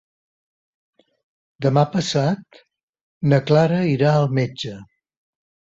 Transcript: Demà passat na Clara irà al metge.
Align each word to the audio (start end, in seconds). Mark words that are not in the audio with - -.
Demà 1.67 1.83
passat 1.97 2.59
na 3.33 3.41
Clara 3.51 3.87
irà 3.95 4.15
al 4.19 4.31
metge. 4.41 4.79